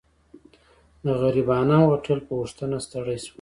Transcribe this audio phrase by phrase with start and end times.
[1.05, 3.29] د غریبانه هوټل په پوښتنه ستړی شوم.